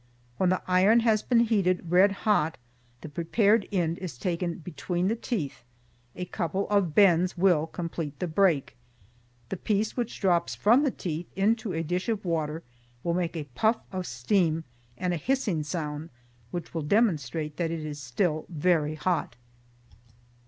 When 0.37 0.49
the 0.49 0.63
iron 0.65 1.01
has 1.01 1.21
been 1.21 1.41
heated 1.41 1.91
red 1.91 2.11
hot, 2.11 2.57
the 3.01 3.07
prepared 3.09 3.67
end 3.71 3.99
is 3.99 4.17
taken 4.17 4.55
between 4.57 5.09
the 5.09 5.15
teeth, 5.15 5.63
a 6.15 6.25
couple 6.25 6.67
of 6.69 6.95
bends 6.95 7.37
will 7.37 7.67
complete 7.67 8.17
the 8.17 8.25
break. 8.25 8.75
The 9.49 9.57
piece 9.57 9.95
which 9.95 10.19
drops 10.19 10.55
from 10.55 10.81
the 10.83 10.89
teeth 10.89 11.29
into 11.35 11.71
a 11.73 11.83
dish 11.83 12.09
of 12.09 12.25
water 12.25 12.63
will 13.03 13.13
make 13.13 13.35
a 13.37 13.43
puff 13.53 13.77
of 13.91 14.07
steam 14.07 14.63
and 14.97 15.13
a 15.13 15.17
hissing 15.17 15.61
sound, 15.61 16.09
which 16.49 16.73
will 16.73 16.81
demonstrate 16.81 17.57
that 17.57 17.69
it 17.69 17.85
is 17.85 18.01
still 18.01 18.47
very 18.49 18.95
hot. 18.95 19.35